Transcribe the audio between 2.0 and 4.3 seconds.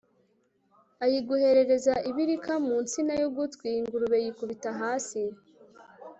ibirika mu nsina y'ugutwi, ingurube